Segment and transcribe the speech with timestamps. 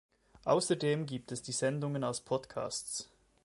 [0.45, 3.07] Außerdem gibt es die Sendungen als Podcast.